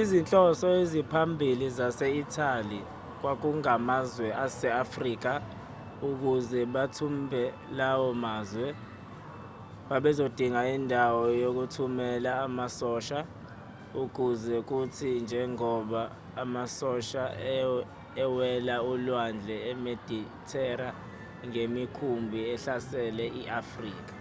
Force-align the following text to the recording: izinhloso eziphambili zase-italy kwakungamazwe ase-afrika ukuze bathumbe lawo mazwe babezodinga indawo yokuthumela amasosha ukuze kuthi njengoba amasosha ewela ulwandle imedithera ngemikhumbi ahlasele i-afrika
izinhloso 0.00 0.66
eziphambili 0.80 1.66
zase-italy 1.78 2.80
kwakungamazwe 3.20 4.28
ase-afrika 4.44 5.32
ukuze 6.08 6.60
bathumbe 6.74 7.42
lawo 7.78 8.08
mazwe 8.24 8.68
babezodinga 9.90 10.62
indawo 10.76 11.22
yokuthumela 11.42 12.30
amasosha 12.46 13.20
ukuze 14.02 14.56
kuthi 14.68 15.08
njengoba 15.24 16.02
amasosha 16.42 17.22
ewela 18.24 18.76
ulwandle 18.92 19.56
imedithera 19.72 20.88
ngemikhumbi 21.46 22.38
ahlasele 22.54 23.26
i-afrika 23.40 24.14